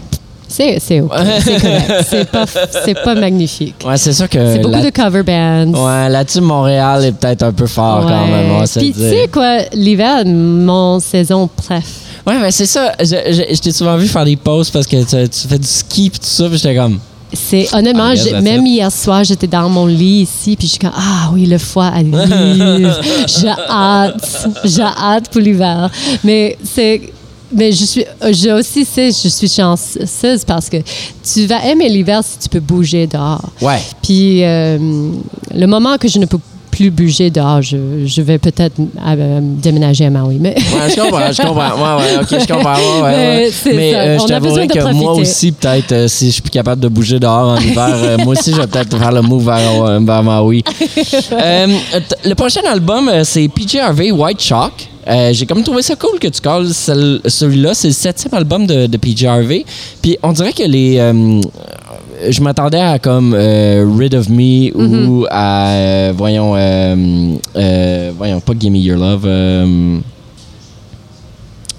[0.48, 2.04] c'est c'est ok, c'est correct.
[2.08, 2.44] C'est pas,
[2.84, 3.74] c'est pas magnifique.
[3.84, 4.38] Ouais, c'est sûr que.
[4.54, 5.72] C'est beaucoup de cover bands.
[5.74, 10.24] Ouais, là-dessus, Montréal est peut-être un peu fort quand même, Puis tu sais quoi, l'hiver,
[10.24, 11.84] mon saison préf.
[12.26, 12.92] Ouais, mais c'est ça.
[13.00, 15.66] Je, je- je t'ai souvent vu faire des pauses parce que tu, tu fais du
[15.66, 16.98] ski pis tout ça, puis j'étais comme.
[17.32, 18.72] C'est honnêtement, Ah, yes, même it.
[18.74, 21.86] hier soir, j'étais dans mon lit ici, puis je suis comme ah oui, le foie
[21.86, 22.16] arrive.
[23.26, 25.90] j'ai hâte, j'ai hâte pour l'hiver.
[26.24, 27.00] Mais c'est
[27.52, 30.78] mais je suis je aussi sais je suis chanceuse parce que
[31.22, 33.42] tu vas aimer l'hiver si tu peux bouger dehors.
[33.60, 33.80] Ouais.
[34.02, 34.78] Puis euh,
[35.54, 36.38] le moment que je ne peux
[36.76, 40.36] plus bouger dehors, je, je vais peut-être euh, déménager à Maui.
[40.38, 41.96] Mais Ouais, je comprends, je comprends.
[41.96, 43.02] Ouais, ouais, ok, je comprends.
[43.02, 46.50] Ouais, Mais euh, je t'avouerais de que moi aussi, peut-être, euh, si je suis plus
[46.50, 50.00] capable de bouger dehors en hiver, moi aussi, je vais peut-être faire le move vers,
[50.00, 50.62] vers Maui.
[51.30, 54.88] Le prochain album, c'est PJ Harvey, White Chalk.
[55.08, 57.74] Euh, J'ai comme trouvé ça cool que tu calls celui-là.
[57.74, 59.64] C'est le septième album de, de PJ Harvey.
[60.02, 60.96] Puis on dirait que les.
[60.98, 61.40] euh,
[62.30, 65.68] je m'attendais à comme euh, Rid of Me ou à.
[65.70, 66.54] euh, voyons.
[66.56, 69.24] euh, euh, voyons, pas Give Me Your Love.
[69.26, 69.98] euh,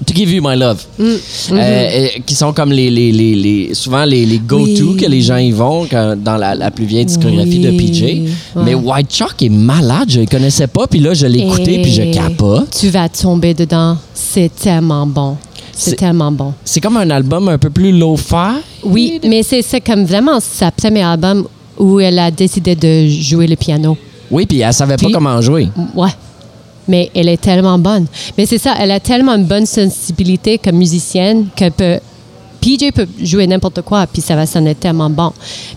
[0.05, 0.83] To Give You My Love.
[0.99, 1.05] Mm.
[1.53, 4.97] Euh, qui sont comme les, les, les, les- souvent les, go-to Oui.
[4.97, 8.01] que les gens y vont quand- dans la, la plus vieille discographie de PJ.
[8.03, 8.25] ouais.
[8.63, 11.91] Mais White Chalk est malade, je le connaissais pas, puis là je l'ai écouté puis
[11.91, 12.77] je Et capote.
[12.79, 13.97] Tu vas tomber dedans.
[14.13, 15.35] C'est tellement bon.
[15.77, 16.53] C'est tellement bon.
[16.63, 18.61] C'est comme un album un peu plus low-fi.
[18.83, 21.47] Oui, mais c'est comme vraiment sa premier album
[21.77, 23.97] où elle a décidé de jouer le piano.
[24.31, 25.69] Oui, puis elle savait pas comment jouer.
[25.95, 26.09] Ouais.
[26.87, 28.05] Mais elle est tellement bonne.
[28.37, 31.99] Mais c'est ça, elle a tellement une bonne sensibilité comme musicienne qu'elle peut.
[32.61, 35.31] PJ peut jouer n'importe quoi, puis ça va sonner tellement bon.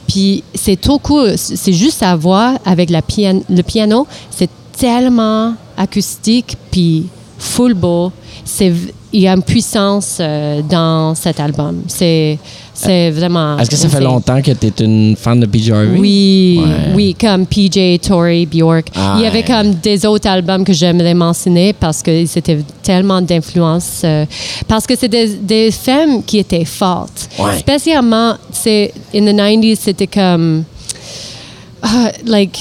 [0.09, 1.34] Puis c'est trop cool.
[1.36, 4.07] C'est juste sa voix avec la pian- le piano.
[4.30, 4.48] C'est
[4.78, 7.07] tellement acoustique, puis
[7.38, 8.12] full beau.
[9.12, 11.82] Il y a une puissance euh, dans cet album.
[11.88, 12.38] C'est
[12.72, 13.59] c'est vraiment.
[13.59, 15.98] Est-ce que ça fait longtemps que tu es une fan de PJ Harvey?
[15.98, 16.94] Oui, Ouais.
[16.94, 18.86] oui, comme PJ, Tori, Bjork.
[18.94, 19.44] Ah, Il y avait ouais.
[19.44, 24.03] comme des autres albums que j'aimerais mentionner parce que c'était tellement d'influence.
[24.05, 24.24] euh,
[24.68, 27.28] parce que c'est des, des femmes qui étaient fortes.
[27.38, 27.59] Ouais.
[27.59, 30.64] Spécialement, c'est in the 90s, c'était comme
[31.82, 32.59] ah, like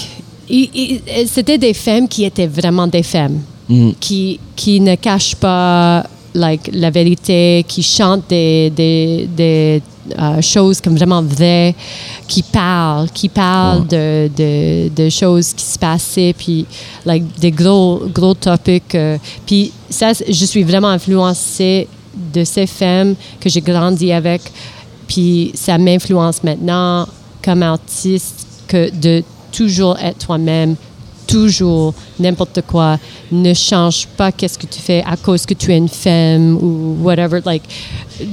[1.28, 3.92] c'était des femmes qui étaient vraiment des femmes Mm.
[4.00, 6.04] qui qui ne cachent pas
[6.34, 9.82] like la vérité qui chantent des des, des
[10.18, 11.76] euh, choses comme vraiment vraies
[12.28, 16.66] qui parlent qui parlent de, de, de choses qui se passaient puis
[17.06, 21.88] like des gros gros topics euh, puis ça je suis vraiment influencée
[22.34, 24.42] de ces femmes que j'ai grandi avec
[25.08, 27.08] puis ça m'influence maintenant
[27.44, 30.76] comme artiste que de toujours être toi-même,
[31.30, 32.98] toujours n'importe quoi,
[33.32, 36.98] ne change pas qu'est-ce que tu fais à cause que tu es une femme ou
[37.04, 37.40] whatever.
[37.46, 37.64] Like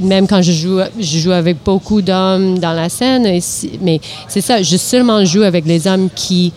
[0.01, 4.01] même quand je joue, je joue avec beaucoup d'hommes dans la scène, et si- mais
[4.29, 6.53] c'est ça, je seulement joue avec les hommes qui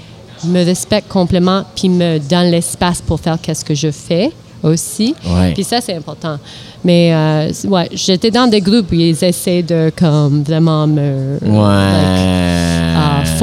[0.45, 4.31] me respectent complètement puis me donnent l'espace pour faire qu'est-ce que je fais
[4.63, 5.13] aussi.
[5.25, 5.53] Ouais.
[5.53, 6.37] Puis ça, c'est important.
[6.83, 12.95] Mais euh, ouais, j'étais dans des groupes où ils essaient de comme vraiment me Ouais.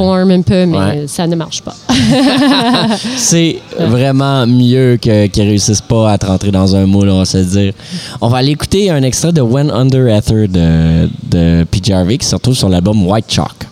[0.03, 1.05] Un peu, mais Ouais.
[1.07, 1.75] ça ne marche pas.
[3.17, 7.39] C'est vraiment mieux qu'ils réussissent pas à te rentrer dans un moule, on va se
[7.39, 7.73] dire.
[8.21, 12.27] On va aller écouter un extrait de When Under Ether de, de PJ Harvey qui
[12.27, 13.67] se retrouve sur l'album White Chalk.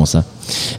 [0.00, 0.24] Bon sens.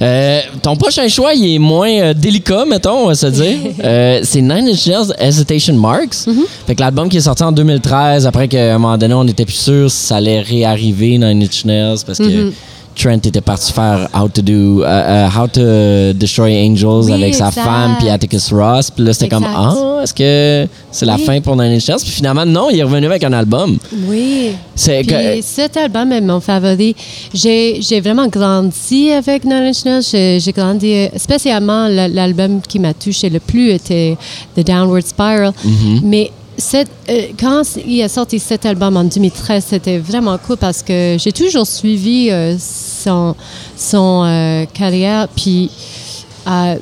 [0.01, 3.57] Euh, ton prochain choix, il est moins euh, délicat, mettons, on va se dire.
[3.83, 6.27] Euh, c'est Nine Inch Nails Hesitation Marks.
[6.67, 9.45] Fait que l'album qui est sorti en 2013, après qu'à un moment donné, on n'était
[9.45, 12.51] plus sûr si ça allait réarriver Nine Inch Nails parce que
[12.95, 17.33] Trent était parti faire How to Do, euh, euh, How to Destroy Angels Oui, avec
[17.35, 18.91] sa femme puis Atticus Ross.
[18.91, 19.73] Puis là, c'était comme, ah,
[20.03, 21.23] est-ce que c'est la Oui.
[21.23, 21.99] fin pour Nine Inch Nails?
[22.01, 23.77] Puis finalement, non, il est revenu avec un album.
[24.07, 24.51] Oui.
[24.75, 26.95] C'est que- cet album est mon favori.
[27.33, 30.39] J'ai j'ai vraiment grandi avec Nine Inch Nails.
[30.39, 34.17] J'ai grandi, euh, spécialement la- l'album qui m'a touché le plus était
[34.55, 35.53] The Downward Spiral.
[35.65, 35.99] Mm-hmm.
[36.03, 36.31] Mais
[36.75, 41.31] euh, quand il a sorti cet album en 2013, c'était vraiment cool parce que j'ai
[41.31, 43.35] toujours suivi euh, son,
[43.77, 45.27] son euh, carrière.
[45.29, 45.69] Puis,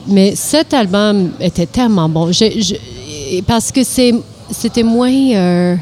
[0.07, 2.31] mais cet album était tellement bon.
[3.45, 5.77] Parce que c'était moins.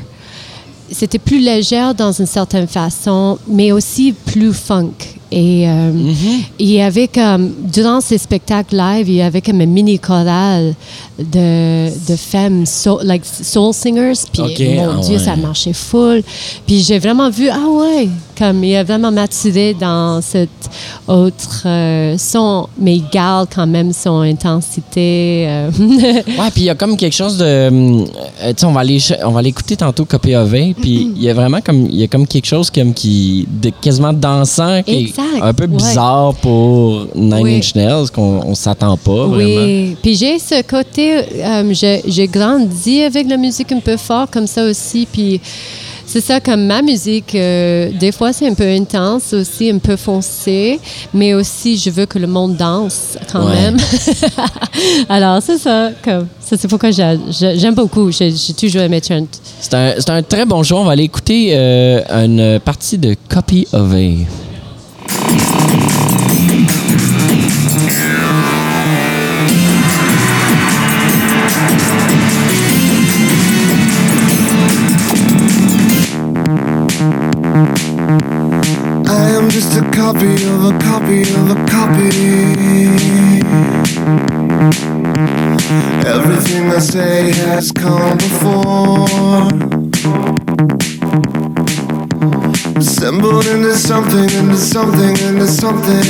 [0.91, 5.16] c'était plus légère dans une certaine façon, mais aussi plus funk.
[5.31, 5.91] Et euh,
[6.59, 10.73] il y avait comme, durant ces spectacles live, il y avait comme une mini chorale
[11.19, 14.13] de, de femmes soul, like soul singers.
[14.31, 15.23] Puis, Ok, mon ah Dieu, ouais.
[15.23, 16.23] ça marchait full.
[16.65, 18.07] Puis j'ai vraiment vu, ah ouais,
[18.37, 20.49] comme il a vraiment maturé dans cet
[21.07, 25.45] autre euh, son, mais il garde quand même son intensité.
[25.47, 25.71] euh.
[26.37, 27.45] Ouais, puis il y a comme quelque chose de.
[27.45, 28.05] euh,
[28.49, 30.17] tu sais, on va aller, on va aller écouter tantôt A,
[30.79, 33.71] puis il y a vraiment comme, il y a comme quelque chose comme qui, de
[33.81, 35.67] quasiment dansant, qui Exact, un peu ouais.
[35.77, 37.55] bizarre pour Nine Oui.
[37.57, 39.63] Inch Nails, qu'on on s'attend pas vraiment.
[39.65, 41.73] Oui, puis j'ai ce côté, euh,
[42.07, 45.39] j'ai grandi avec la musique un peu fort comme ça aussi, puis
[46.05, 49.97] c'est ça comme ma musique, euh, des fois c'est un peu intense aussi, un peu
[49.97, 50.79] foncé,
[51.13, 53.55] mais aussi je veux que le monde danse quand Ouais.
[53.55, 53.77] même.
[55.09, 59.25] Alors c'est ça, comme ça c'est pourquoi j'ai- j'ai- j'aime beaucoup, j'ai toujours aimé Trent.
[59.59, 60.79] C'est un, c'est un très bon choix.
[60.79, 64.46] On va aller écouter euh, une partie de Copy of A.
[86.05, 89.76] Everything I say has come before.
[92.77, 96.03] Assembled into something, into something, into something.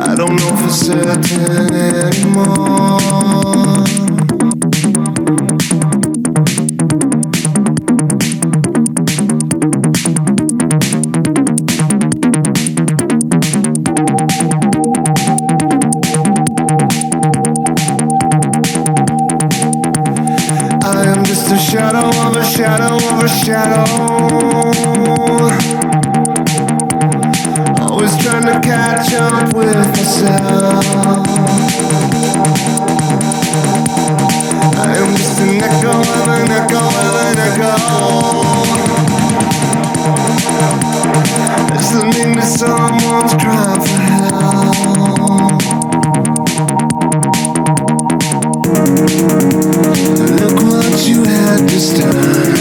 [0.00, 3.67] I don't know for certain anymore.
[49.50, 52.57] Look what you had to start.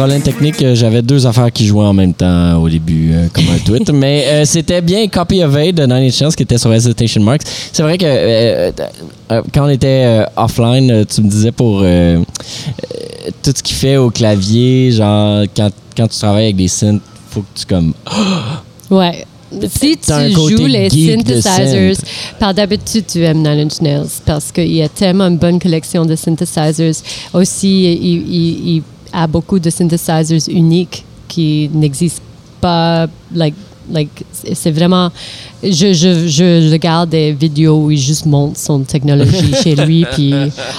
[0.00, 0.62] Problème technique.
[0.62, 3.90] euh, J'avais deux affaires qui jouaient en même temps au début, euh, comme un tweet.
[3.92, 7.22] Mais euh, c'était bien Copy of A de Nine Inch Nails qui était sur Hesitation
[7.22, 7.42] Marks.
[7.72, 8.70] C'est vrai que euh,
[9.32, 12.20] euh, quand on était euh, offline, euh, tu me disais pour euh, euh,
[13.42, 17.42] tout ce qu'il fait au clavier, genre quand, quand tu travailles avec des synths, faut
[17.42, 17.92] que tu comme
[18.90, 19.24] Ouais.
[19.68, 20.12] Si tu
[20.56, 22.04] joues les synthesizers, synth.
[22.38, 26.04] par d'habitude, tu aimes Nine Inch Nails parce qu'il y a tellement une bonne collection
[26.06, 26.94] de synthesizers.
[27.34, 28.82] Aussi, il, il- il
[29.12, 32.22] a beaucoup de synthesizers uniques qui n'existent
[32.60, 33.54] pas like,
[33.90, 35.10] like, c'est vraiment.
[35.62, 40.32] Je, je, je regarde des vidéos où il juste monte son technologie chez lui, puis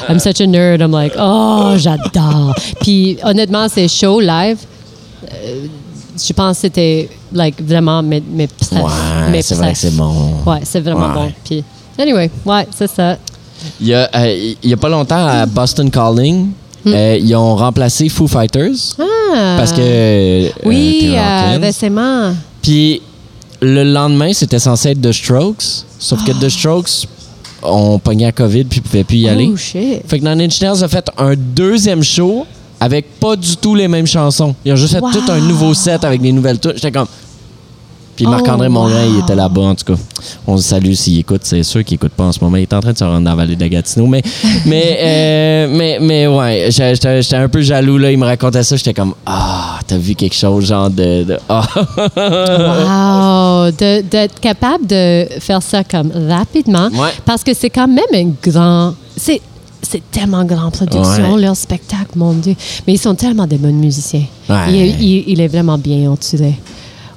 [0.10, 0.82] I'm such a nerd.
[0.82, 2.56] I'm like, oh, j'adore.
[2.82, 4.58] Puis honnêtement, ces shows live,
[5.32, 5.66] euh,
[6.18, 10.14] je pense que c'était like vraiment mes, mes Ouais, mes c'est vrai c'est bon.
[10.46, 11.14] Ouais, c'est vraiment Ouais.
[11.28, 11.32] bon.
[11.46, 11.64] Puis,
[12.00, 13.18] anyway, ouais, c'est ça.
[13.80, 16.50] Il y a, euh, il y a pas longtemps à Boston Calling,
[16.88, 18.96] euh, ils ont remplacé Foo Fighters.
[19.00, 19.56] Ah.
[19.58, 19.78] parce que.
[19.82, 22.34] euh, Oui, euh, récemment.
[22.62, 23.02] Puis
[23.62, 25.86] le lendemain, c'était censé être The Strokes.
[26.00, 27.08] Sauf que The Strokes
[27.64, 29.50] ont pogné à COVID puis pouvaient plus y aller.
[29.54, 30.02] Oh, shit.
[30.08, 32.46] Fait que Nine Inch Nails a fait un deuxième show
[32.80, 34.56] avec pas du tout les mêmes chansons.
[34.66, 35.12] Ils ont juste fait Wow.
[35.12, 36.76] tout un nouveau set avec des nouvelles touches.
[36.76, 37.08] J'étais comme.
[38.22, 40.00] Puis Marc-André Oh, Mongrain, il était là-bas, en tout cas.
[40.46, 41.42] On le salue s'il écoute.
[41.44, 42.56] C'est sûr qu'il écoute pas en ce moment.
[42.58, 44.06] Il est en train de se rendre dans la vallée de la Gatineau.
[44.06, 44.22] Mais,
[44.68, 47.98] mais, euh, mais, mais ouais, j'étais un peu jaloux.
[47.98, 48.12] Là.
[48.12, 48.76] Il me racontait ça.
[48.76, 51.24] J'étais comme, ah, t'as vu quelque chose, genre de.
[51.24, 51.66] de- ah.
[53.66, 53.72] Wow!
[53.72, 56.90] D'être capable de faire ça comme rapidement.
[56.94, 57.10] Ouais.
[57.26, 58.94] Parce que c'est quand même un grand.
[59.18, 59.42] C'est.
[59.84, 61.42] C'est tellement grande production, Ouais.
[61.42, 62.56] leur spectacle, mon Dieu.
[62.86, 64.24] Mais ils sont tellement des bons musiciens.
[64.48, 64.56] Ouais.
[64.70, 66.54] Il, il- il est vraiment bien entouré.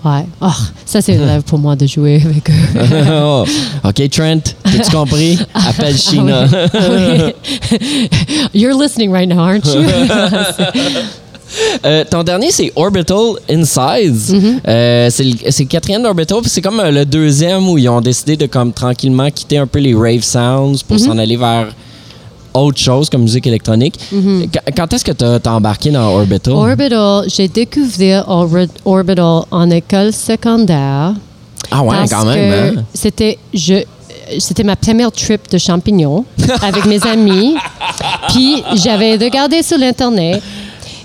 [0.04, 0.24] Ouais.
[0.40, 0.48] Oh,
[0.84, 2.52] ça, c'est le rêve pour moi de jouer avec eux.
[3.10, 3.44] Oh.
[3.84, 5.38] OK, Trent, as-tu compris?
[5.54, 6.46] Appelle Sheena.
[6.52, 7.78] Ah oui.
[8.52, 9.82] You're listening right now, aren't you?
[11.84, 14.60] Euh, ton dernier, c'est Orbital Insides.
[14.66, 16.40] Euh, c'est le, c'est le quatrième d'Orbital.
[16.40, 19.66] puis C'est comme euh, le deuxième où ils ont décidé de comme tranquillement quitter un
[19.66, 21.04] peu les rave sounds pour Mm-hmm.
[21.04, 21.68] s'en aller vers
[22.54, 23.98] autre chose comme musique électronique.
[24.10, 26.54] Qu- Quand est-ce que tu as embarqué dans Orbital?
[26.54, 31.14] Orbital, j'ai découvert Orbi- Orbital en école secondaire.
[31.70, 32.78] ah ouais, parce quand que même.
[32.78, 32.84] hein?
[32.94, 33.82] C'était je
[34.38, 36.24] c'était ma première trip de champignons
[36.62, 37.56] avec mes amis.
[38.28, 40.42] Puis j'avais regardé sur l'internet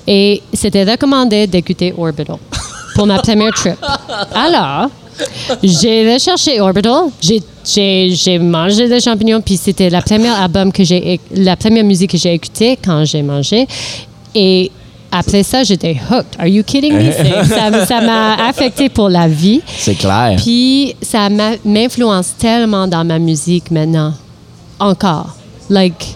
[0.08, 2.38] et c'était recommandé d'écouter Orbital
[2.96, 3.76] pour ma première trip.
[4.34, 4.90] Alors,
[5.62, 7.44] j'ai recherché Orbital, j'ai-
[7.74, 12.18] j'ai mangé des champignons, puis c'était la première album que j'ai, la première musique que
[12.18, 13.68] j'ai écoutée quand j'ai mangé.
[14.36, 14.72] Et
[15.12, 16.36] après ça, j'étais hooked.
[16.38, 17.12] Are you kidding me?
[17.86, 19.62] Ça m'a affecté pour la vie.
[19.66, 20.36] C'est clair.
[20.38, 21.30] Puis ça
[21.66, 24.14] m'influence tellement dans ma musique maintenant.
[24.80, 25.36] Encore.
[25.70, 26.16] Like,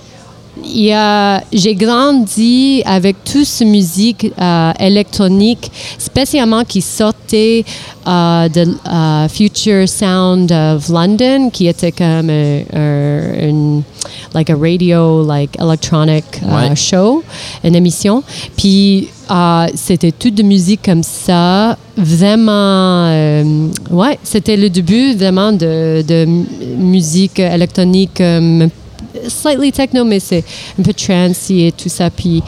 [0.66, 7.66] j'ai grandi avec toute cette musique euh, électronique, spécialement qui sortait
[8.08, 13.82] euh, de euh, Future Sound of London, qui était comme un, un-
[14.34, 16.76] like a radio, like electronic Ouais.
[16.76, 17.24] show,
[17.64, 18.24] une émission.
[18.58, 19.08] Puis
[19.76, 23.08] c'était toute de musique comme ça, vraiment,
[23.92, 26.04] ouais, c'était le début vraiment de,
[26.78, 28.22] musique électronique,
[29.28, 30.44] slightly techno, mais c'est
[30.80, 32.10] un peu trancy et tout ça.
[32.10, 32.42] Puis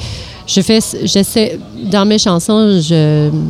[0.47, 1.59] je fais, j'essaie,
[1.91, 2.79] dans mes chansons,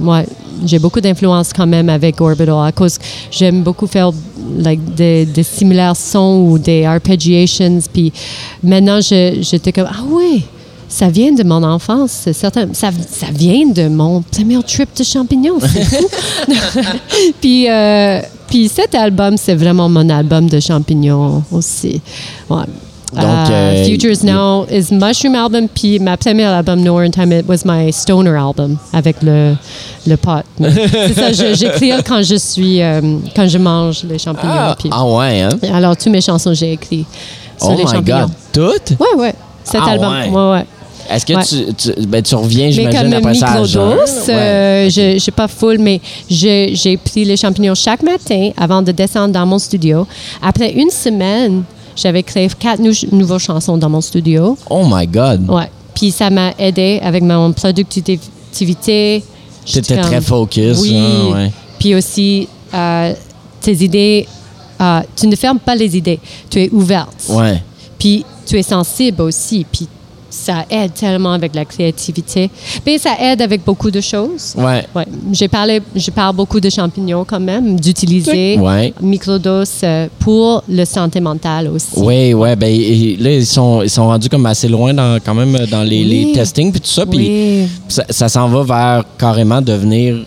[0.03, 0.25] ouais,
[0.65, 2.97] j'ai beaucoup d'influence quand même avec Orbital à cause
[3.31, 4.11] j'aime beaucoup faire
[4.57, 7.79] like, des, similaires sons ou des arpeggiations.
[7.91, 8.13] Puis
[8.63, 10.43] maintenant, j'étais comme, ah oui,
[10.87, 12.67] ça vient de mon enfance, c'est certain.
[12.73, 15.59] Ça, ça vient de mon premier trip de champignons,
[17.41, 22.01] puis, euh, puis cet album, c'est vraiment mon album de champignons aussi.
[22.49, 22.63] Ouais.
[23.15, 27.31] Donc, Euh, euh, Futures Now is Mushroom album, puis ma première album, Nowhere in Time,
[27.31, 29.55] it was my stoner album avec le,
[30.07, 30.43] le pot.
[30.59, 30.69] Mais
[31.13, 33.01] C'est ça, j'écris quand je suis, euh,
[33.35, 34.51] quand je mange les champignons.
[34.53, 35.49] Ah, ah ouais, hein?
[35.73, 37.05] alors, toutes mes chansons, j'ai écrit
[37.57, 38.27] sur Oh les my champignons.
[38.53, 38.73] God.
[38.87, 38.99] Toutes?
[38.99, 39.33] Ouais, ouais.
[39.63, 40.11] Cet Ah, album.
[40.13, 40.29] ouais.
[40.29, 40.65] Ouais, ouais.
[41.07, 41.43] Est-ce que Ouais.
[41.43, 43.83] tu, tu, ben, tu reviens, Mais j'imagine, comme après ça à jeun?
[43.89, 48.91] microdose, euh, je j'ai pas full, mais j'ai pris les champignons chaque matin avant de
[48.91, 50.07] descendre dans mon studio.
[50.41, 51.61] Après une semaine,
[51.95, 54.57] j'avais créé quatre nou- nouvelles chansons dans mon studio.
[54.69, 55.49] Oh my God.
[55.49, 55.69] Ouais.
[55.93, 59.23] Puis ça m'a aidé avec mon productivité.
[59.65, 60.79] J'étais très focus.
[60.81, 60.95] Oui.
[60.97, 61.51] hein, ouais.
[61.79, 63.13] Puis aussi, euh,
[63.61, 64.27] tes idées,
[64.81, 66.19] euh, tu ne fermes pas les idées.
[66.49, 67.25] Tu es ouverte.
[67.29, 67.61] Ouais.
[67.97, 69.65] Puis tu es sensible aussi.
[69.71, 69.87] Puis
[70.35, 72.49] ça aide tellement avec la créativité.
[72.85, 74.53] Mais ça aide avec beaucoup de choses.
[74.57, 74.85] Ouais.
[74.95, 78.93] Ouais, j'ai parlé, je parle beaucoup de champignons quand même, d'utiliser Ouais.
[79.01, 81.87] microdose euh, pour le santé mentale aussi.
[81.97, 82.69] Oui, ouais, ben
[83.19, 86.25] là ils sont ils sont rendus comme assez loin dans quand même dans les, Oui.
[86.27, 87.67] les testings puis tout ça puis Oui.
[87.87, 90.17] ça, ça s'en va vers carrément devenir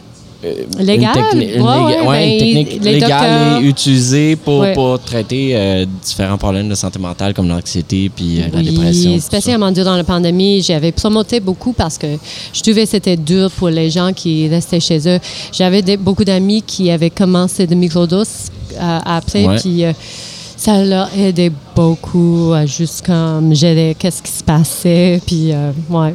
[0.45, 1.17] euh, Légal?
[1.17, 4.65] une, techni- une Ouais, léga- ouais, ouais, une ben, technique légale et utilisée pour,
[5.05, 9.19] traiter euh, différents problèmes de santé mentale comme l'anxiété puis euh, la dépression.
[9.21, 12.07] Spécialement durant la pandémie, j'avais promoté beaucoup parce que
[12.53, 15.19] je trouvais que c'était dur pour les gens qui restaient chez eux.
[15.53, 19.83] J'avais beaucoup d'amis qui avaient commencé de microdoses euh, après, puis
[20.57, 21.68] ça leur aidait beaucoup
[22.55, 25.21] à juste comme gérer qu'est-ce qui se passait.
[25.25, 26.13] Puis, euh, ouais.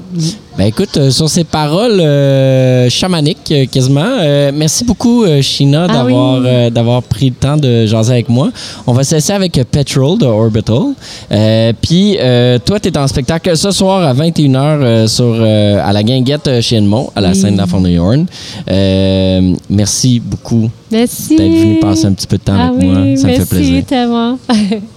[0.58, 5.88] Ben écoute, euh, sur ces paroles euh, chamaniques euh, quasiment, euh, merci beaucoup euh, Sheena
[5.90, 6.46] Ah d'avoir oui.
[6.48, 8.50] euh, d'avoir pris le temps de jaser avec moi.
[8.86, 10.94] On va se laisser avec euh, Petrol de Orbital.
[11.32, 15.82] Euh, Puis euh, toi, tu es en spectacle ce soir à 21h euh, sur euh,
[15.84, 17.36] à la Guinguette euh, chez Edmond, à la Oui.
[17.36, 18.26] scène de la.
[18.70, 21.36] Euh, merci beaucoup Merci.
[21.38, 22.96] d'être venu passer un petit peu de temps ah avec oui, moi.
[23.18, 23.86] Ça me merci fait plaisir.
[23.88, 24.38] tellement.